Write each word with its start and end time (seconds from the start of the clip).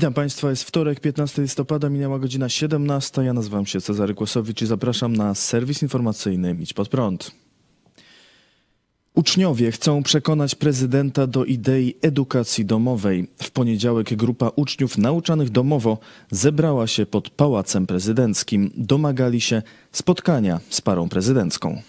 Witam 0.00 0.14
Państwa, 0.14 0.50
jest 0.50 0.64
wtorek, 0.64 1.00
15 1.00 1.42
listopada, 1.42 1.88
minęła 1.88 2.18
godzina 2.18 2.48
17. 2.48 3.22
Ja 3.22 3.32
nazywam 3.32 3.66
się 3.66 3.80
Cezary 3.80 4.14
Kłosowicz 4.14 4.62
i 4.62 4.66
zapraszam 4.66 5.16
na 5.16 5.34
serwis 5.34 5.82
informacyjny 5.82 6.56
Idź 6.60 6.74
Pod 6.74 6.88
Prąd. 6.88 7.30
Uczniowie 9.14 9.72
chcą 9.72 10.02
przekonać 10.02 10.54
prezydenta 10.54 11.26
do 11.26 11.44
idei 11.44 11.94
edukacji 12.02 12.64
domowej. 12.64 13.28
W 13.42 13.50
poniedziałek 13.50 14.16
grupa 14.16 14.50
uczniów 14.56 14.98
nauczanych 14.98 15.50
domowo 15.50 15.98
zebrała 16.30 16.86
się 16.86 17.06
pod 17.06 17.30
Pałacem 17.30 17.86
Prezydenckim. 17.86 18.70
Domagali 18.76 19.40
się 19.40 19.62
spotkania 19.92 20.60
z 20.70 20.80
parą 20.80 21.08
prezydencką. 21.08 21.82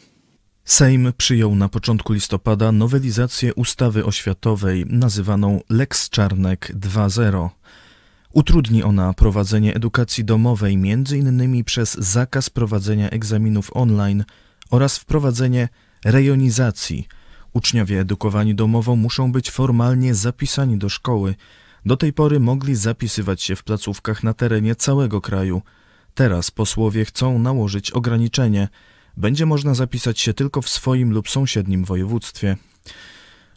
Sejm 0.65 1.13
przyjął 1.17 1.55
na 1.55 1.69
początku 1.69 2.13
listopada 2.13 2.71
nowelizację 2.71 3.53
ustawy 3.53 4.05
oświatowej 4.05 4.85
nazywaną 4.89 5.59
Lex 5.69 6.09
Czarnek 6.09 6.71
2.0. 6.75 7.49
Utrudni 8.33 8.83
ona 8.83 9.13
prowadzenie 9.13 9.75
edukacji 9.75 10.25
domowej 10.25 10.73
m.in. 10.73 11.63
przez 11.63 11.93
zakaz 11.93 12.49
prowadzenia 12.49 13.09
egzaminów 13.09 13.71
online 13.73 14.23
oraz 14.69 14.97
wprowadzenie 14.97 15.69
rejonizacji. 16.05 17.07
Uczniowie 17.53 17.99
edukowani 17.99 18.55
domowo 18.55 18.95
muszą 18.95 19.31
być 19.31 19.51
formalnie 19.51 20.15
zapisani 20.15 20.77
do 20.77 20.89
szkoły. 20.89 21.35
Do 21.85 21.97
tej 21.97 22.13
pory 22.13 22.39
mogli 22.39 22.75
zapisywać 22.75 23.41
się 23.41 23.55
w 23.55 23.63
placówkach 23.63 24.23
na 24.23 24.33
terenie 24.33 24.75
całego 24.75 25.21
kraju. 25.21 25.61
Teraz 26.15 26.51
posłowie 26.51 27.05
chcą 27.05 27.39
nałożyć 27.39 27.91
ograniczenie. 27.91 28.67
Będzie 29.17 29.45
można 29.45 29.73
zapisać 29.73 30.19
się 30.19 30.33
tylko 30.33 30.61
w 30.61 30.69
swoim 30.69 31.13
lub 31.13 31.29
sąsiednim 31.29 31.85
województwie. 31.85 32.57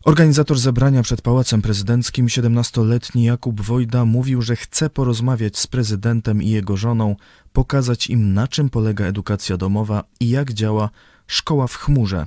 Organizator 0.04 0.58
zebrania 0.58 1.02
przed 1.02 1.22
Pałacem 1.22 1.62
Prezydenckim, 1.62 2.26
17-letni 2.26 3.24
Jakub 3.24 3.60
Wojda, 3.60 4.04
mówił, 4.04 4.42
że 4.42 4.56
chce 4.56 4.90
porozmawiać 4.90 5.58
z 5.58 5.66
prezydentem 5.66 6.42
i 6.42 6.48
jego 6.48 6.76
żoną, 6.76 7.16
pokazać 7.52 8.06
im, 8.06 8.34
na 8.34 8.48
czym 8.48 8.70
polega 8.70 9.04
edukacja 9.04 9.56
domowa 9.56 10.04
i 10.20 10.28
jak 10.28 10.52
działa 10.52 10.90
szkoła 11.26 11.66
w 11.66 11.74
chmurze. 11.74 12.26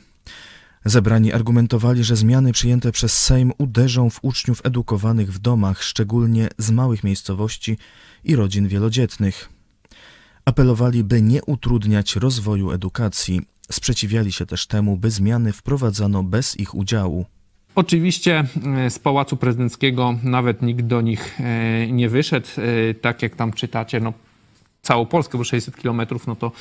Zebrani 0.85 1.33
argumentowali, 1.33 2.03
że 2.03 2.15
zmiany 2.15 2.51
przyjęte 2.51 2.91
przez 2.91 3.19
Sejm 3.19 3.51
uderzą 3.57 4.09
w 4.09 4.19
uczniów 4.21 4.61
edukowanych 4.63 5.33
w 5.33 5.39
domach, 5.39 5.83
szczególnie 5.83 6.49
z 6.57 6.71
małych 6.71 7.03
miejscowości 7.03 7.77
i 8.23 8.35
rodzin 8.35 8.67
wielodzietnych. 8.67 9.49
Apelowali, 10.45 11.03
by 11.03 11.21
nie 11.21 11.43
utrudniać 11.43 12.15
rozwoju 12.15 12.71
edukacji. 12.71 13.41
Sprzeciwiali 13.71 14.31
się 14.31 14.45
też 14.45 14.67
temu, 14.67 14.97
by 14.97 15.11
zmiany 15.11 15.53
wprowadzano 15.53 16.23
bez 16.23 16.59
ich 16.59 16.75
udziału. 16.75 17.25
Oczywiście 17.77 18.43
e, 18.77 18.89
z 18.89 18.99
Pałacu 18.99 19.37
Prezydenckiego 19.37 20.15
nawet 20.23 20.61
nikt 20.61 20.81
do 20.81 21.01
nich 21.01 21.39
e, 21.39 21.87
nie 21.87 22.09
wyszedł. 22.09 22.47
E, 22.57 22.93
tak 22.93 23.21
jak 23.21 23.35
tam 23.35 23.53
czytacie, 23.53 23.99
no 23.99 24.13
całą 24.81 25.05
Polskę, 25.05 25.37
bo 25.37 25.43
600 25.43 25.77
kilometrów, 25.77 26.27
no 26.27 26.35
to, 26.35 26.51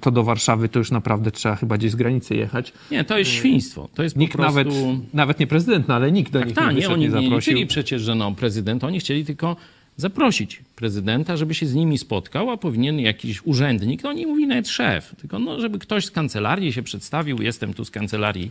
to 0.00 0.10
do 0.10 0.24
Warszawy 0.24 0.68
to 0.68 0.78
już 0.78 0.90
naprawdę 0.90 1.30
trzeba 1.30 1.56
chyba 1.56 1.78
gdzieś 1.78 1.92
z 1.92 1.96
granicy 1.96 2.34
jechać. 2.34 2.72
Nie, 2.90 3.04
to 3.04 3.18
jest 3.18 3.30
świństwo. 3.30 3.88
To 3.94 4.02
jest 4.02 4.16
nikt 4.16 4.32
po 4.32 4.38
prostu... 4.38 4.58
nawet, 4.58 5.14
nawet 5.14 5.40
nie 5.40 5.46
prezydent, 5.46 5.88
no 5.88 5.94
ale 5.94 6.12
nikt 6.12 6.32
do 6.32 6.38
tak, 6.38 6.48
nich 6.48 6.56
ta, 6.56 6.68
nie 6.68 6.74
wyszedł, 6.74 6.90
nie, 6.90 6.94
oni 6.94 7.04
nie 7.04 7.10
zaprosił. 7.10 7.30
nie 7.30 7.36
liczyli 7.36 7.66
przecież, 7.66 8.02
że 8.02 8.14
no, 8.14 8.32
prezydent, 8.32 8.84
oni 8.84 9.00
chcieli 9.00 9.24
tylko 9.24 9.56
zaprosić 9.96 10.62
prezydenta, 10.76 11.36
żeby 11.36 11.54
się 11.54 11.66
z 11.66 11.74
nimi 11.74 11.98
spotkał, 11.98 12.50
a 12.50 12.56
powinien 12.56 13.00
jakiś 13.00 13.46
urzędnik, 13.46 14.02
no 14.02 14.12
nie 14.12 14.26
mówi 14.26 14.46
nawet 14.46 14.68
szef, 14.68 15.14
tylko 15.20 15.38
no, 15.38 15.60
żeby 15.60 15.78
ktoś 15.78 16.04
z 16.04 16.10
kancelarii 16.10 16.72
się 16.72 16.82
przedstawił, 16.82 17.42
jestem 17.42 17.74
tu 17.74 17.84
z 17.84 17.90
kancelarii 17.90 18.50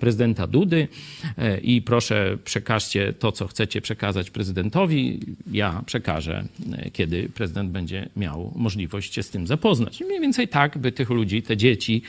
prezydenta 0.00 0.46
Dudy 0.46 0.88
e, 1.38 1.58
i 1.58 1.82
proszę 1.82 2.38
przekażcie 2.44 3.12
to, 3.12 3.32
co 3.32 3.46
chcecie 3.46 3.80
przekazać 3.80 4.30
prezydentowi. 4.30 5.20
Ja 5.52 5.82
przekażę, 5.86 6.44
e, 6.72 6.90
kiedy 6.90 7.28
prezydent 7.28 7.70
będzie 7.70 8.08
miał 8.16 8.52
możliwość 8.56 9.14
się 9.14 9.22
z 9.22 9.30
tym 9.30 9.46
zapoznać. 9.46 10.00
I 10.00 10.04
mniej 10.04 10.20
więcej 10.20 10.48
tak 10.48 10.78
by 10.78 10.92
tych 10.92 11.10
ludzi, 11.10 11.42
te 11.42 11.56
dzieci 11.56 12.02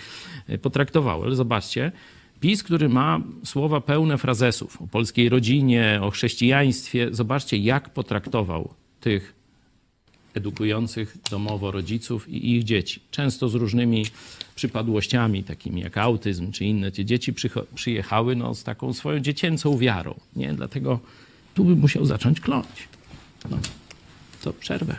e, 0.47 0.57
potraktowały. 0.57 1.25
Ale 1.25 1.35
zobaczcie, 1.35 1.91
PiS, 2.39 2.63
który 2.63 2.89
ma 2.89 3.22
słowa 3.45 3.81
pełne 3.81 4.17
frazesów 4.17 4.81
o 4.81 4.88
polskiej 4.88 5.29
rodzinie, 5.29 6.00
o 6.01 6.11
chrześcijaństwie, 6.11 7.07
zobaczcie, 7.11 7.57
jak 7.57 7.89
potraktował 7.89 8.73
tych 9.00 9.39
edukujących 10.33 11.17
domowo 11.31 11.72
rodziców 11.72 12.29
i 12.29 12.55
ich 12.55 12.63
dzieci. 12.63 13.01
Często 13.11 13.50
z 13.50 13.55
różnymi 13.55 14.05
przypadłościami, 14.55 15.44
takimi 15.44 15.81
jak 15.81 15.97
autyzm 15.97 16.51
czy 16.51 16.66
inne. 16.66 16.91
Te 16.91 17.05
dzieci 17.05 17.33
przyjechały 17.75 18.35
no, 18.35 18.56
z 18.56 18.63
taką 18.63 18.94
swoją 18.94 19.19
dziecięcą 19.19 19.77
wiarą. 19.77 20.19
Nie? 20.35 20.53
Dlatego 20.53 21.00
tu 21.53 21.63
by 21.63 21.75
musiał 21.75 22.06
zacząć 22.06 22.39
kląć. 22.39 22.88
No, 23.50 23.57
to 24.41 24.53
przerwę. 24.53 24.95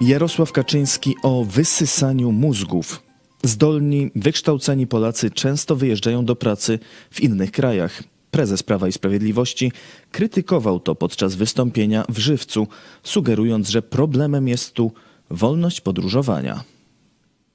Jarosław 0.00 0.52
Kaczyński 0.52 1.14
o 1.22 1.44
wysysaniu 1.44 2.32
mózgów. 2.32 3.05
Zdolni, 3.42 4.10
wykształceni 4.14 4.86
Polacy 4.86 5.30
często 5.30 5.76
wyjeżdżają 5.76 6.24
do 6.24 6.36
pracy 6.36 6.78
w 7.10 7.20
innych 7.20 7.52
krajach. 7.52 8.02
Prezes 8.30 8.62
Prawa 8.62 8.88
i 8.88 8.92
Sprawiedliwości 8.92 9.72
krytykował 10.12 10.80
to 10.80 10.94
podczas 10.94 11.34
wystąpienia 11.34 12.04
w 12.08 12.18
Żywcu, 12.18 12.68
sugerując, 13.02 13.68
że 13.68 13.82
problemem 13.82 14.48
jest 14.48 14.72
tu 14.72 14.92
wolność 15.30 15.80
podróżowania. 15.80 16.64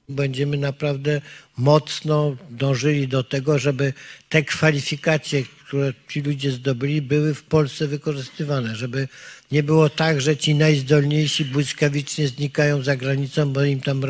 Będziemy 0.09 0.57
naprawdę 0.57 1.21
mocno 1.57 2.35
dążyli 2.49 3.07
do 3.07 3.23
tego, 3.23 3.59
żeby 3.59 3.93
te 4.29 4.43
kwalifikacje, 4.43 5.43
które 5.67 5.93
ci 6.09 6.21
ludzie 6.21 6.51
zdobyli, 6.51 7.01
były 7.01 7.33
w 7.33 7.43
Polsce 7.43 7.87
wykorzystywane, 7.87 8.75
żeby 8.75 9.07
nie 9.51 9.63
było 9.63 9.89
tak, 9.89 10.21
że 10.21 10.37
ci 10.37 10.55
najzdolniejsi 10.55 11.45
błyskawicznie 11.45 12.27
znikają 12.27 12.83
za 12.83 12.95
granicą, 12.95 13.53
bo 13.53 13.63
im 13.63 13.81
tam 13.81 14.01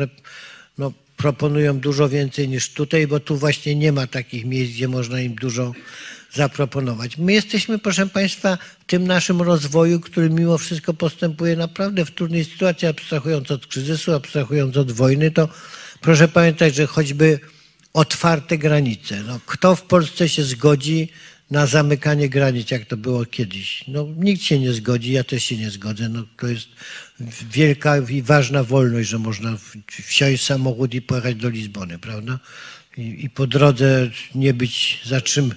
no, 0.78 0.92
proponują 1.22 1.80
dużo 1.80 2.08
więcej 2.08 2.48
niż 2.48 2.70
tutaj, 2.70 3.06
bo 3.06 3.20
tu 3.20 3.36
właśnie 3.36 3.74
nie 3.74 3.92
ma 3.92 4.06
takich 4.06 4.44
miejsc, 4.44 4.72
gdzie 4.72 4.88
można 4.88 5.20
im 5.20 5.34
dużo 5.34 5.72
zaproponować. 6.34 7.18
My 7.18 7.32
jesteśmy, 7.32 7.78
proszę 7.78 8.06
Państwa, 8.06 8.58
w 8.80 8.84
tym 8.84 9.06
naszym 9.06 9.42
rozwoju, 9.42 10.00
który 10.00 10.30
mimo 10.30 10.58
wszystko 10.58 10.94
postępuje 10.94 11.56
naprawdę 11.56 12.04
w 12.04 12.10
trudnej 12.10 12.44
sytuacji, 12.44 12.88
abstrahując 12.88 13.50
od 13.50 13.66
kryzysu, 13.66 14.12
abstrahując 14.12 14.76
od 14.76 14.92
wojny, 14.92 15.30
to 15.30 15.48
proszę 16.00 16.28
pamiętać, 16.28 16.74
że 16.74 16.86
choćby 16.86 17.40
otwarte 17.92 18.58
granice. 18.58 19.22
No, 19.26 19.40
kto 19.46 19.76
w 19.76 19.82
Polsce 19.82 20.28
się 20.28 20.42
zgodzi 20.42 21.08
na 21.52 21.66
zamykanie 21.66 22.28
granic, 22.28 22.70
jak 22.70 22.84
to 22.84 22.96
było 22.96 23.26
kiedyś? 23.26 23.84
No, 23.88 24.08
nikt 24.16 24.42
się 24.42 24.58
nie 24.58 24.72
zgodzi, 24.72 25.12
ja 25.12 25.24
też 25.24 25.44
się 25.44 25.56
nie 25.56 25.70
zgodzę. 25.70 26.08
No, 26.08 26.24
to 26.36 26.46
jest 26.46 26.68
wielka 27.50 27.98
i 27.98 28.22
ważna 28.22 28.64
wolność, 28.64 29.08
że 29.08 29.18
można 29.18 29.56
wsiąść 30.06 30.44
samochód 30.44 30.94
i 30.94 31.02
pojechać 31.02 31.34
do 31.34 31.48
Lizbony, 31.48 31.98
prawda? 31.98 32.38
I, 32.96 33.24
i 33.24 33.30
po 33.30 33.46
drodze 33.46 34.10
nie 34.34 34.54
być 34.54 35.00
zatrzym, 35.04 35.54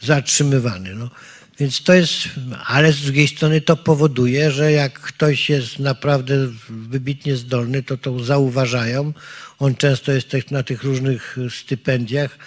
zatrzymywany. 0.00 0.94
No. 0.94 1.10
Więc 1.58 1.82
to 1.82 1.94
jest, 1.94 2.28
ale 2.66 2.92
z 2.92 3.00
drugiej 3.00 3.28
strony 3.28 3.60
to 3.60 3.76
powoduje, 3.76 4.50
że 4.50 4.72
jak 4.72 5.00
ktoś 5.00 5.50
jest 5.50 5.78
naprawdę 5.78 6.34
wybitnie 6.68 7.36
zdolny, 7.36 7.82
to 7.82 7.96
to 7.96 8.24
zauważają. 8.24 9.12
On 9.58 9.74
często 9.74 10.12
jest 10.12 10.50
na 10.50 10.62
tych 10.62 10.82
różnych 10.82 11.36
stypendiach, 11.50 12.38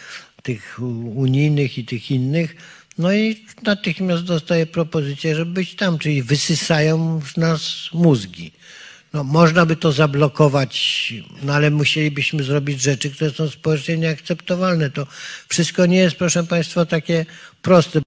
tych 0.44 0.80
unijnych 1.16 1.78
i 1.78 1.86
tych 1.86 2.12
innych. 2.12 2.56
No 3.02 3.14
i 3.14 3.46
natychmiast 3.64 4.24
dostaje 4.24 4.66
propozycję, 4.66 5.36
żeby 5.36 5.52
być 5.52 5.76
tam, 5.76 6.00
czyli 6.00 6.24
wysysają 6.24 7.22
z 7.34 7.38
nas 7.38 7.90
mózgi. 7.94 8.52
No, 9.14 9.24
można 9.24 9.66
by 9.66 9.76
to 9.76 9.92
zablokować, 9.92 11.14
no 11.44 11.54
ale 11.54 11.72
musielibyśmy 11.72 12.44
zrobić 12.44 12.82
rzeczy, 12.82 13.10
które 13.10 13.32
są 13.32 13.50
społecznie 13.50 13.98
nieakceptowalne. 13.98 14.90
To 14.90 15.08
wszystko 15.48 15.86
nie 15.86 15.98
jest, 15.98 16.16
proszę 16.16 16.44
Państwa, 16.44 16.86
takie 16.86 17.26
proste. 17.62 18.02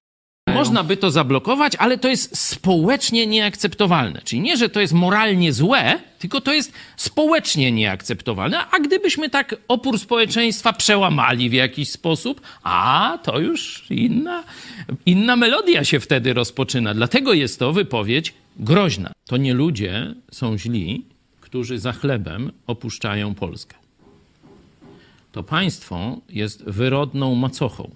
Można 0.65 0.83
by 0.83 0.97
to 0.97 1.11
zablokować, 1.11 1.75
ale 1.75 1.97
to 1.97 2.07
jest 2.07 2.37
społecznie 2.37 3.27
nieakceptowalne. 3.27 4.21
Czyli 4.21 4.41
nie, 4.41 4.57
że 4.57 4.69
to 4.69 4.79
jest 4.79 4.93
moralnie 4.93 5.53
złe, 5.53 5.99
tylko 6.19 6.41
to 6.41 6.53
jest 6.53 6.73
społecznie 6.97 7.71
nieakceptowalne. 7.71 8.57
A 8.71 8.79
gdybyśmy 8.79 9.29
tak 9.29 9.55
opór 9.67 9.99
społeczeństwa 9.99 10.73
przełamali 10.73 11.49
w 11.49 11.53
jakiś 11.53 11.89
sposób, 11.89 12.41
a 12.63 13.19
to 13.23 13.39
już 13.39 13.85
inna, 13.89 14.43
inna 15.05 15.35
melodia 15.35 15.83
się 15.83 15.99
wtedy 15.99 16.33
rozpoczyna. 16.33 16.93
Dlatego 16.93 17.33
jest 17.33 17.59
to 17.59 17.73
wypowiedź 17.73 18.33
groźna. 18.57 19.11
To 19.25 19.37
nie 19.37 19.53
ludzie 19.53 20.15
są 20.31 20.57
źli, 20.57 21.05
którzy 21.41 21.79
za 21.79 21.91
chlebem 21.91 22.51
opuszczają 22.67 23.35
Polskę. 23.35 23.75
To 25.31 25.43
państwo 25.43 26.17
jest 26.29 26.63
wyrodną 26.63 27.35
macochą 27.35 27.91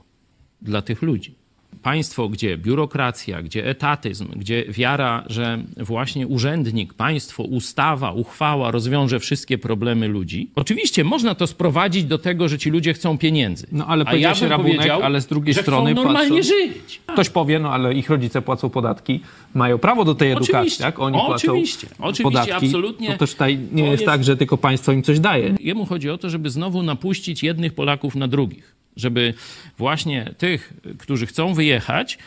dla 0.61 0.81
tych 0.81 1.01
ludzi. 1.01 1.38
Państwo, 1.83 2.29
gdzie 2.29 2.57
biurokracja, 2.57 3.41
gdzie 3.41 3.65
etatyzm, 3.67 4.27
gdzie 4.35 4.65
wiara, 4.69 5.23
że 5.27 5.59
właśnie 5.77 6.27
urzędnik, 6.27 6.93
państwo, 6.93 7.43
ustawa, 7.43 8.11
uchwała 8.11 8.71
rozwiąże 8.71 9.19
wszystkie 9.19 9.57
problemy 9.57 10.07
ludzi. 10.07 10.49
Oczywiście 10.55 11.03
można 11.03 11.35
to 11.35 11.47
sprowadzić 11.47 12.03
do 12.03 12.17
tego, 12.17 12.49
że 12.49 12.57
ci 12.57 12.69
ludzie 12.69 12.93
chcą 12.93 13.17
pieniędzy. 13.17 13.67
No, 13.71 13.85
ale 13.87 14.05
A 14.07 14.35
się 14.35 14.41
bym 14.41 14.49
rabunek, 14.49 14.75
powiedział, 14.75 15.01
ale 15.03 15.21
z 15.21 15.27
drugiej 15.27 15.53
że 15.53 15.61
strony 15.61 15.93
chcą 15.93 16.03
normalnie 16.03 16.43
żyć. 16.43 17.01
Ktoś 17.05 17.29
powie, 17.29 17.59
no 17.59 17.71
ale 17.73 17.93
ich 17.93 18.09
rodzice 18.09 18.41
płacą 18.41 18.69
podatki, 18.69 19.19
mają 19.53 19.77
prawo 19.77 20.05
do 20.05 20.15
tej 20.15 20.31
edukacji, 20.31 20.55
Oczywiście, 20.55 20.83
tak? 20.83 20.99
Oni 20.99 21.17
oczywiście, 21.17 21.87
płacą 21.87 22.03
oczywiście, 22.09 22.23
podatki. 22.23 22.65
absolutnie. 22.65 23.07
To 23.11 23.17
też 23.17 23.31
tutaj 23.31 23.59
nie 23.71 23.83
jest, 23.83 23.91
jest- 23.91 24.05
tak, 24.05 24.23
że 24.23 24.37
tylko 24.37 24.57
państwo 24.57 24.91
im 24.91 25.03
coś 25.03 25.19
daje. 25.19 25.55
Jemu 25.59 25.85
chodzi 25.85 26.09
o 26.09 26.17
to, 26.17 26.29
żeby 26.29 26.49
znowu 26.49 26.83
napuścić 26.83 27.43
jednych 27.43 27.73
Polaków 27.73 28.15
na 28.15 28.27
drugich. 28.27 28.78
Żeby 28.99 29.33
właśnie 29.77 30.33
tych, 30.37 30.73
którzy 30.99 31.25
chcą 31.25 31.53
wyjechać, 31.53 32.17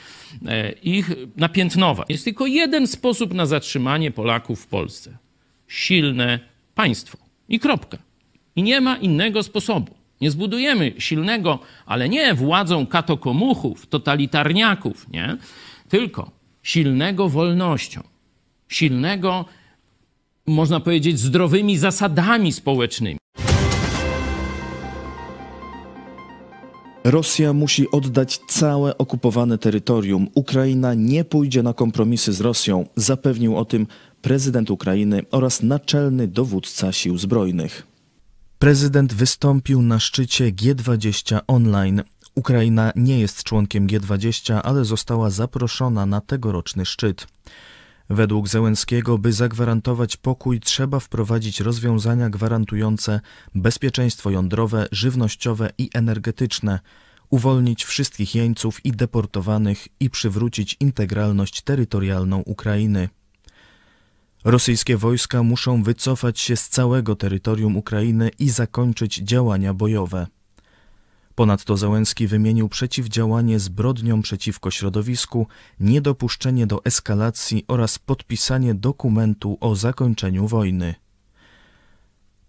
e, 0.47 0.73
ich 0.73 1.11
napiętnować. 1.37 2.11
Jest 2.11 2.25
tylko 2.25 2.47
jeden 2.47 2.87
sposób 2.87 3.35
na 3.35 3.47
zatrzymanie 3.47 4.11
Polaków 4.11 4.61
w 4.61 4.67
Polsce. 4.67 5.19
Silne 5.69 6.41
państwo. 6.75 7.19
I 7.49 7.61
kropka. 7.61 7.99
I 8.57 8.63
nie 8.63 8.81
ma 8.81 8.97
innego 8.97 9.43
sposobu. 9.43 9.95
Nie 10.21 10.31
zbudujemy 10.31 10.93
silnego, 10.99 11.59
ale 11.87 12.09
nie 12.09 12.35
władzą 12.35 12.87
katokomuchów, 12.87 13.87
totalitarniaków, 13.87 15.09
nie? 15.09 15.37
Tylko 15.89 16.31
silnego 16.63 17.29
wolnością. 17.29 18.01
Silnego, 18.69 19.45
można 20.47 20.81
powiedzieć, 20.81 21.19
zdrowymi 21.19 21.79
zasadami 21.79 22.53
społecznymi. 22.53 23.19
Rosja 27.05 27.53
musi 27.53 27.91
oddać 27.91 28.41
całe 28.49 28.99
okupowane 28.99 29.59
terytorium. 29.59 30.29
Ukraina 30.35 30.95
nie 30.95 31.25
pójdzie 31.25 31.63
na 31.63 31.75
kompromisy 31.75 32.33
z 32.33 32.41
Rosją, 32.41 32.87
zapewnił 32.97 33.57
o 33.57 33.65
tym 33.65 33.87
prezydent 34.23 34.71
Ukrainy 34.71 35.23
oraz 35.31 35.63
naczelny 35.63 36.29
dowódca 36.29 36.93
sił 36.93 37.19
zbrojnych. 37.19 37.87
Prezydent 38.59 39.15
wystąpił 39.15 39.83
na 39.83 40.01
szczycie 40.01 40.53
G20 40.53 41.41
online. 41.47 42.03
Ukraina 42.35 42.93
nie 42.97 43.21
jest 43.21 43.43
członkiem 43.43 43.87
G20, 43.87 44.61
ale 44.65 44.85
została 44.85 45.31
zaproszona 45.31 46.07
na 46.07 46.21
tegoroczny 46.21 46.87
szczyt. 46.87 47.27
Według 48.11 48.49
Zełenskiego, 48.49 49.19
by 49.19 49.33
zagwarantować 49.33 50.17
pokój, 50.17 50.61
trzeba 50.61 51.01
wprowadzić 51.01 51.61
rozwiązania 51.61 52.31
gwarantujące 52.31 53.21
bezpieczeństwo 53.55 54.31
jądrowe, 54.31 54.87
żywnościowe 54.93 55.71
i 55.79 55.91
energetyczne, 55.95 56.81
uwolnić 57.31 57.85
wszystkich 57.85 58.35
jeńców 58.35 58.85
i 58.85 58.93
deportowanych 58.93 59.89
i 60.01 60.11
przywrócić 60.11 60.77
integralność 60.81 61.63
terytorialną 61.63 62.39
Ukrainy. 62.39 63.09
Rosyjskie 64.45 64.97
wojska 64.97 65.43
muszą 65.43 65.83
wycofać 65.83 66.41
się 66.41 66.57
z 66.57 66.69
całego 66.69 67.17
terytorium 67.17 67.77
Ukrainy 67.77 68.31
i 68.39 68.51
zakończyć 68.51 69.17
działania 69.17 69.75
bojowe. 69.75 70.27
Ponadto 71.35 71.77
Załęski 71.77 72.27
wymienił 72.27 72.69
przeciwdziałanie 72.69 73.61
zbrodniom 73.61 74.23
przeciwko 74.23 74.71
środowisku, 74.71 75.47
niedopuszczenie 75.81 76.67
do 76.67 76.85
eskalacji 76.85 77.65
oraz 77.69 77.99
podpisanie 77.99 78.75
dokumentu 78.75 79.59
o 79.61 79.77
zakończeniu 79.77 80.49
wojny. 80.49 80.95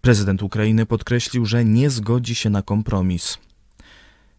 Prezydent 0.00 0.42
Ukrainy 0.42 0.86
podkreślił, 0.86 1.46
że 1.46 1.64
nie 1.64 1.90
zgodzi 1.90 2.34
się 2.34 2.50
na 2.50 2.62
kompromis. 2.62 3.38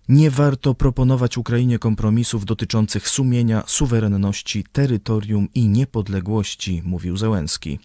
Nie 0.09 0.31
warto 0.31 0.73
proponować 0.73 1.37
Ukrainie 1.37 1.79
kompromisów 1.79 2.45
dotyczących 2.45 3.09
sumienia, 3.09 3.63
suwerenności, 3.67 4.63
terytorium 4.71 5.47
i 5.53 5.67
niepodległości, 5.67 6.81
mówił 6.85 7.17
Zełenski. 7.17 7.79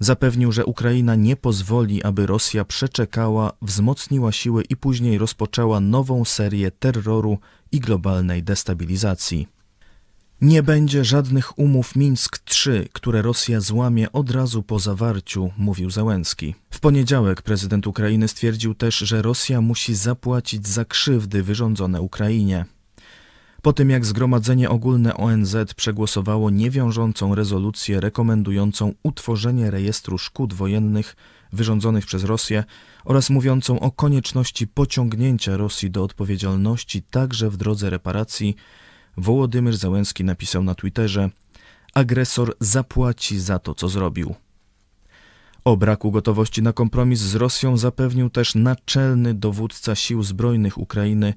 Zapewnił, 0.00 0.52
że 0.52 0.64
Ukraina 0.64 1.14
nie 1.14 1.36
pozwoli, 1.36 2.02
aby 2.02 2.26
Rosja 2.26 2.64
przeczekała, 2.64 3.52
wzmocniła 3.62 4.32
siły 4.32 4.62
i 4.62 4.76
później 4.76 5.18
rozpoczęła 5.18 5.80
nową 5.80 6.24
serię 6.24 6.70
terroru 6.70 7.38
i 7.72 7.80
globalnej 7.80 8.42
destabilizacji. 8.42 9.48
Nie 10.40 10.62
będzie 10.62 11.04
żadnych 11.04 11.58
umów 11.58 11.96
Mińsk 11.96 12.38
III, 12.66 12.88
które 12.92 13.22
Rosja 13.22 13.60
złamie 13.60 14.12
od 14.12 14.30
razu 14.30 14.62
po 14.62 14.78
zawarciu, 14.78 15.50
mówił 15.56 15.90
Załęski. 15.90 16.54
W 16.70 16.80
poniedziałek 16.80 17.42
prezydent 17.42 17.86
Ukrainy 17.86 18.28
stwierdził 18.28 18.74
też, 18.74 18.98
że 18.98 19.22
Rosja 19.22 19.60
musi 19.60 19.94
zapłacić 19.94 20.68
za 20.68 20.84
krzywdy 20.84 21.42
wyrządzone 21.42 22.00
Ukrainie. 22.00 22.64
Po 23.62 23.72
tym 23.72 23.90
jak 23.90 24.04
Zgromadzenie 24.04 24.70
Ogólne 24.70 25.16
ONZ 25.16 25.56
przegłosowało 25.76 26.50
niewiążącą 26.50 27.34
rezolucję 27.34 28.00
rekomendującą 28.00 28.92
utworzenie 29.02 29.70
rejestru 29.70 30.18
szkód 30.18 30.54
wojennych 30.54 31.16
wyrządzonych 31.52 32.06
przez 32.06 32.24
Rosję 32.24 32.64
oraz 33.04 33.30
mówiącą 33.30 33.80
o 33.80 33.90
konieczności 33.90 34.66
pociągnięcia 34.66 35.56
Rosji 35.56 35.90
do 35.90 36.04
odpowiedzialności 36.04 37.02
także 37.02 37.50
w 37.50 37.56
drodze 37.56 37.90
reparacji, 37.90 38.56
Wołodymyr 39.16 39.76
Załęski 39.76 40.24
napisał 40.24 40.62
na 40.62 40.74
Twitterze: 40.74 41.30
Agresor 41.94 42.54
zapłaci 42.60 43.40
za 43.40 43.58
to, 43.58 43.74
co 43.74 43.88
zrobił. 43.88 44.34
O 45.64 45.76
braku 45.76 46.10
gotowości 46.10 46.62
na 46.62 46.72
kompromis 46.72 47.20
z 47.20 47.34
Rosją 47.34 47.76
zapewnił 47.76 48.30
też 48.30 48.54
naczelny 48.54 49.34
dowódca 49.34 49.94
sił 49.94 50.22
zbrojnych 50.22 50.78
Ukrainy, 50.78 51.34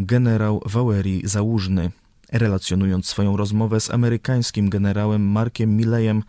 generał 0.00 0.62
Wałeri 0.66 1.22
Załużny, 1.24 1.90
relacjonując 2.32 3.06
swoją 3.06 3.36
rozmowę 3.36 3.80
z 3.80 3.90
amerykańskim 3.90 4.70
generałem 4.70 5.22
Markiem 5.22 5.76
Milejem, 5.76 6.22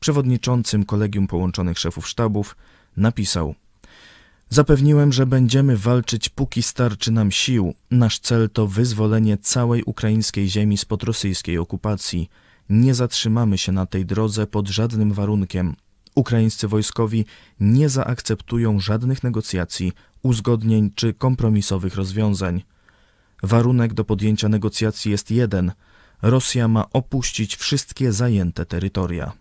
przewodniczącym 0.00 0.84
Kolegium 0.84 1.26
Połączonych 1.26 1.78
Szefów 1.78 2.08
Sztabów, 2.08 2.56
napisał: 2.96 3.54
Zapewniłem, 4.48 5.12
że 5.12 5.26
będziemy 5.26 5.76
walczyć, 5.76 6.28
póki 6.28 6.62
starczy 6.62 7.12
nam 7.12 7.30
sił. 7.30 7.74
Nasz 7.90 8.18
cel 8.18 8.50
to 8.50 8.66
wyzwolenie 8.66 9.38
całej 9.38 9.82
ukraińskiej 9.82 10.48
ziemi 10.48 10.78
spod 10.78 11.02
rosyjskiej 11.02 11.58
okupacji. 11.58 12.30
Nie 12.70 12.94
zatrzymamy 12.94 13.58
się 13.58 13.72
na 13.72 13.86
tej 13.86 14.06
drodze 14.06 14.46
pod 14.46 14.68
żadnym 14.68 15.12
warunkiem. 15.12 15.76
Ukraińscy 16.14 16.68
wojskowi 16.68 17.24
nie 17.60 17.88
zaakceptują 17.88 18.80
żadnych 18.80 19.22
negocjacji, 19.22 19.92
uzgodnień 20.22 20.90
czy 20.94 21.14
kompromisowych 21.14 21.94
rozwiązań. 21.94 22.62
Warunek 23.42 23.94
do 23.94 24.04
podjęcia 24.04 24.48
negocjacji 24.48 25.10
jest 25.10 25.30
jeden: 25.30 25.72
Rosja 26.22 26.68
ma 26.68 26.84
opuścić 26.92 27.56
wszystkie 27.56 28.12
zajęte 28.12 28.66
terytoria. 28.66 29.32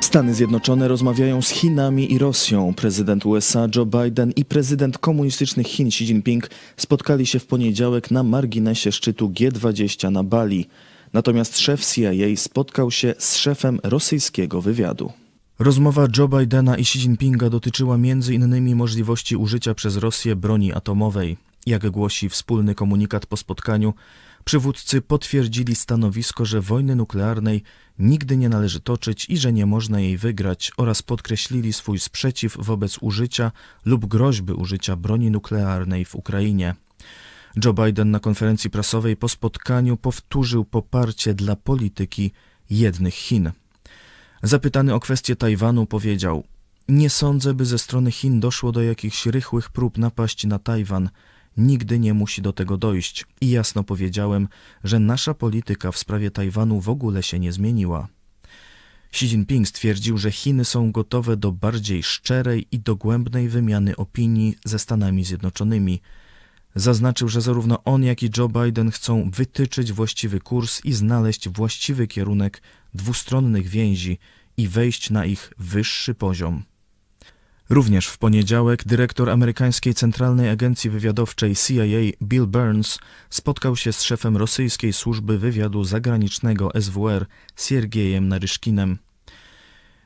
Stany 0.00 0.34
Zjednoczone 0.34 0.88
rozmawiają 0.88 1.42
z 1.42 1.48
Chinami 1.48 2.12
i 2.12 2.18
Rosją. 2.18 2.74
Prezydent 2.74 3.26
USA 3.26 3.68
Joe 3.76 3.86
Biden 3.86 4.32
i 4.36 4.44
prezydent 4.44 4.98
komunistycznych 4.98 5.66
Chin 5.66 5.88
Xi 5.88 6.04
Jinping 6.04 6.50
spotkali 6.76 7.26
się 7.26 7.38
w 7.38 7.46
poniedziałek 7.46 8.10
na 8.10 8.22
marginesie 8.22 8.92
szczytu 8.92 9.28
G20 9.28 10.12
na 10.12 10.24
Bali. 10.24 10.66
Natomiast 11.12 11.58
szef 11.58 11.86
CIA 11.86 12.36
spotkał 12.36 12.90
się 12.90 13.14
z 13.18 13.36
szefem 13.36 13.80
rosyjskiego 13.82 14.62
wywiadu. 14.62 15.12
Rozmowa 15.58 16.06
Joe 16.16 16.28
Bidena 16.28 16.76
i 16.76 16.80
Xi 16.80 16.98
Jinpinga 16.98 17.50
dotyczyła 17.50 17.94
m.in. 17.94 18.76
możliwości 18.76 19.36
użycia 19.36 19.74
przez 19.74 19.96
Rosję 19.96 20.36
broni 20.36 20.72
atomowej. 20.72 21.36
Jak 21.66 21.90
głosi 21.90 22.28
wspólny 22.28 22.74
komunikat 22.74 23.26
po 23.26 23.36
spotkaniu, 23.36 23.94
przywódcy 24.44 25.00
potwierdzili 25.02 25.74
stanowisko, 25.74 26.44
że 26.44 26.60
wojny 26.60 26.96
nuklearnej 26.96 27.62
nigdy 27.98 28.36
nie 28.36 28.48
należy 28.48 28.80
toczyć 28.80 29.26
i 29.30 29.36
że 29.36 29.52
nie 29.52 29.66
można 29.66 30.00
jej 30.00 30.18
wygrać 30.18 30.72
oraz 30.76 31.02
podkreślili 31.02 31.72
swój 31.72 31.98
sprzeciw 31.98 32.56
wobec 32.60 32.98
użycia 33.00 33.52
lub 33.84 34.06
groźby 34.06 34.52
użycia 34.52 34.96
broni 34.96 35.30
nuklearnej 35.30 36.04
w 36.04 36.14
Ukrainie. 36.14 36.74
Joe 37.64 37.72
Biden 37.72 38.10
na 38.10 38.20
konferencji 38.20 38.70
prasowej 38.70 39.16
po 39.16 39.28
spotkaniu 39.28 39.96
powtórzył 39.96 40.64
poparcie 40.64 41.34
dla 41.34 41.56
polityki 41.56 42.32
jednych 42.70 43.14
Chin. 43.14 43.52
Zapytany 44.46 44.94
o 44.94 45.00
kwestię 45.00 45.36
Tajwanu 45.36 45.86
powiedział: 45.86 46.44
Nie 46.88 47.10
sądzę, 47.10 47.54
by 47.54 47.64
ze 47.64 47.78
strony 47.78 48.10
Chin 48.12 48.40
doszło 48.40 48.72
do 48.72 48.82
jakichś 48.82 49.26
rychłych 49.26 49.70
prób 49.70 49.98
napaści 49.98 50.46
na 50.48 50.58
Tajwan. 50.58 51.10
Nigdy 51.56 51.98
nie 51.98 52.14
musi 52.14 52.42
do 52.42 52.52
tego 52.52 52.76
dojść 52.76 53.24
i 53.40 53.50
jasno 53.50 53.84
powiedziałem, 53.84 54.48
że 54.84 54.98
nasza 54.98 55.34
polityka 55.34 55.92
w 55.92 55.98
sprawie 55.98 56.30
Tajwanu 56.30 56.80
w 56.80 56.88
ogóle 56.88 57.22
się 57.22 57.38
nie 57.38 57.52
zmieniła. 57.52 58.08
Xi 59.12 59.26
Jinping 59.26 59.68
stwierdził, 59.68 60.18
że 60.18 60.30
Chiny 60.30 60.64
są 60.64 60.92
gotowe 60.92 61.36
do 61.36 61.52
bardziej 61.52 62.02
szczerej 62.02 62.66
i 62.72 62.80
dogłębnej 62.80 63.48
wymiany 63.48 63.96
opinii 63.96 64.56
ze 64.64 64.78
Stanami 64.78 65.24
Zjednoczonymi. 65.24 66.00
Zaznaczył, 66.74 67.28
że 67.28 67.40
zarówno 67.40 67.84
on, 67.84 68.04
jak 68.04 68.22
i 68.22 68.30
Joe 68.36 68.48
Biden 68.48 68.90
chcą 68.90 69.30
wytyczyć 69.30 69.92
właściwy 69.92 70.40
kurs 70.40 70.84
i 70.84 70.92
znaleźć 70.92 71.48
właściwy 71.48 72.06
kierunek 72.06 72.62
dwustronnych 72.96 73.68
więzi 73.68 74.18
i 74.56 74.68
wejść 74.68 75.10
na 75.10 75.24
ich 75.24 75.52
wyższy 75.58 76.14
poziom. 76.14 76.62
Również 77.70 78.06
w 78.06 78.18
poniedziałek 78.18 78.84
dyrektor 78.84 79.30
amerykańskiej 79.30 79.94
Centralnej 79.94 80.50
Agencji 80.50 80.90
Wywiadowczej 80.90 81.56
CIA 81.56 82.16
Bill 82.22 82.46
Burns 82.46 82.98
spotkał 83.30 83.76
się 83.76 83.92
z 83.92 84.02
szefem 84.02 84.36
rosyjskiej 84.36 84.92
służby 84.92 85.38
wywiadu 85.38 85.84
zagranicznego 85.84 86.70
SWR 86.80 87.26
Siergiejem 87.56 88.28
Naryszkinem. 88.28 88.98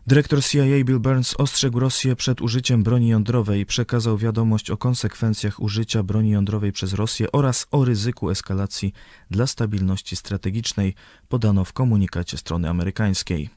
Dyrektor 0.06 0.44
CIA 0.44 0.84
Bill 0.84 0.98
Burns 0.98 1.34
ostrzegł 1.38 1.80
Rosję 1.80 2.16
przed 2.16 2.40
użyciem 2.40 2.82
broni 2.82 3.08
jądrowej, 3.08 3.66
przekazał 3.66 4.18
wiadomość 4.18 4.70
o 4.70 4.76
konsekwencjach 4.76 5.62
użycia 5.62 6.02
broni 6.02 6.30
jądrowej 6.30 6.72
przez 6.72 6.92
Rosję 6.92 7.32
oraz 7.32 7.66
o 7.70 7.84
ryzyku 7.84 8.30
eskalacji 8.30 8.92
dla 9.30 9.46
stabilności 9.46 10.16
strategicznej, 10.16 10.94
podano 11.28 11.64
w 11.64 11.72
komunikacie 11.72 12.36
strony 12.36 12.68
amerykańskiej. 12.68 13.50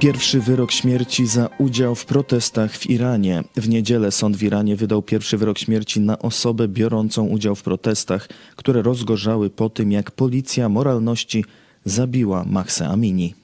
Pierwszy 0.00 0.40
wyrok 0.40 0.72
śmierci 0.72 1.26
za 1.26 1.48
udział 1.58 1.94
w 1.94 2.04
protestach 2.04 2.72
w 2.72 2.90
Iranie. 2.90 3.44
W 3.56 3.68
niedzielę 3.68 4.12
sąd 4.12 4.36
w 4.36 4.42
Iranie 4.42 4.76
wydał 4.76 5.02
pierwszy 5.02 5.38
wyrok 5.38 5.58
śmierci 5.58 6.00
na 6.00 6.18
osobę 6.18 6.68
biorącą 6.68 7.26
udział 7.26 7.54
w 7.54 7.62
protestach, 7.62 8.28
które 8.56 8.82
rozgorzały 8.82 9.50
po 9.50 9.70
tym, 9.70 9.92
jak 9.92 10.10
policja 10.10 10.68
moralności 10.68 11.44
zabiła 11.84 12.44
Mahsa 12.44 12.88
Amini. 12.88 13.34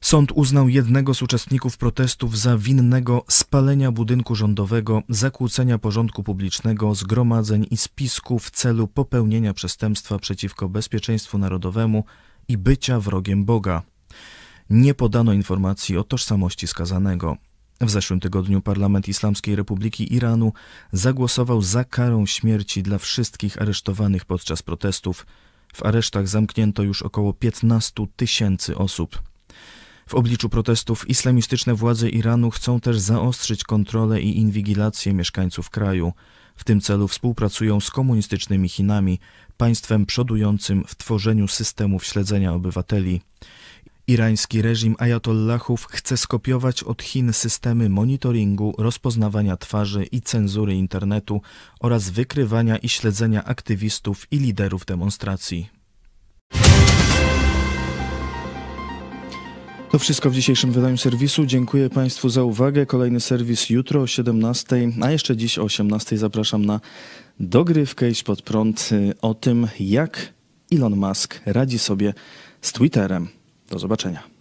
Sąd 0.00 0.32
uznał 0.32 0.68
jednego 0.68 1.14
z 1.14 1.22
uczestników 1.22 1.78
protestów 1.78 2.38
za 2.38 2.58
winnego 2.58 3.24
spalenia 3.28 3.92
budynku 3.92 4.34
rządowego, 4.34 5.02
zakłócenia 5.08 5.78
porządku 5.78 6.22
publicznego, 6.22 6.94
zgromadzeń 6.94 7.66
i 7.70 7.76
spisku 7.76 8.38
w 8.38 8.50
celu 8.50 8.88
popełnienia 8.88 9.54
przestępstwa 9.54 10.18
przeciwko 10.18 10.68
bezpieczeństwu 10.68 11.38
narodowemu 11.38 12.04
i 12.48 12.58
bycia 12.58 13.00
wrogiem 13.00 13.44
Boga. 13.44 13.82
Nie 14.70 14.94
podano 14.94 15.32
informacji 15.32 15.98
o 15.98 16.04
tożsamości 16.04 16.66
skazanego. 16.66 17.36
W 17.80 17.90
zeszłym 17.90 18.20
tygodniu 18.20 18.60
Parlament 18.60 19.08
Islamskiej 19.08 19.56
Republiki 19.56 20.14
Iranu 20.14 20.52
zagłosował 20.92 21.62
za 21.62 21.84
karą 21.84 22.26
śmierci 22.26 22.82
dla 22.82 22.98
wszystkich 22.98 23.62
aresztowanych 23.62 24.24
podczas 24.24 24.62
protestów. 24.62 25.26
W 25.74 25.82
aresztach 25.82 26.28
zamknięto 26.28 26.82
już 26.82 27.02
około 27.02 27.32
15 27.32 28.06
tysięcy 28.16 28.76
osób. 28.76 29.22
W 30.08 30.14
obliczu 30.14 30.48
protestów 30.48 31.10
islamistyczne 31.10 31.74
władze 31.74 32.08
Iranu 32.08 32.50
chcą 32.50 32.80
też 32.80 32.98
zaostrzyć 32.98 33.64
kontrolę 33.64 34.20
i 34.20 34.38
inwigilację 34.38 35.14
mieszkańców 35.14 35.70
kraju. 35.70 36.12
W 36.56 36.64
tym 36.64 36.80
celu 36.80 37.08
współpracują 37.08 37.80
z 37.80 37.90
komunistycznymi 37.90 38.68
Chinami, 38.68 39.18
państwem 39.56 40.06
przodującym 40.06 40.84
w 40.86 40.94
tworzeniu 40.94 41.48
systemów 41.48 42.04
śledzenia 42.04 42.52
obywateli. 42.52 43.20
Irański 44.06 44.62
reżim 44.62 44.96
ajatollahów 44.98 45.86
chce 45.90 46.16
skopiować 46.16 46.82
od 46.82 47.02
Chin 47.02 47.32
systemy 47.32 47.88
monitoringu, 47.88 48.74
rozpoznawania 48.78 49.56
twarzy 49.56 50.04
i 50.04 50.20
cenzury 50.20 50.74
internetu 50.74 51.40
oraz 51.80 52.10
wykrywania 52.10 52.76
i 52.76 52.88
śledzenia 52.88 53.44
aktywistów 53.44 54.26
i 54.30 54.38
liderów 54.38 54.84
demonstracji. 54.84 55.68
To 59.90 59.98
wszystko 59.98 60.30
w 60.30 60.34
dzisiejszym 60.34 60.72
wydaniu 60.72 60.96
serwisu. 60.96 61.46
Dziękuję 61.46 61.90
Państwu 61.90 62.28
za 62.28 62.42
uwagę. 62.42 62.86
Kolejny 62.86 63.20
serwis 63.20 63.70
jutro 63.70 64.00
o 64.00 64.06
17, 64.06 64.90
a 65.00 65.10
jeszcze 65.10 65.36
dziś 65.36 65.58
o 65.58 65.62
18 65.62 66.18
zapraszam 66.18 66.64
na 66.64 66.80
dogrywkę 67.40 68.10
iść 68.10 68.22
pod 68.22 68.42
prąd 68.42 68.88
y, 68.92 69.14
o 69.22 69.34
tym, 69.34 69.68
jak 69.80 70.32
Elon 70.72 70.96
Musk 70.96 71.40
radzi 71.46 71.78
sobie 71.78 72.14
z 72.60 72.72
Twitterem. 72.72 73.43
Do 73.74 73.78
zobaczenia. 73.78 74.33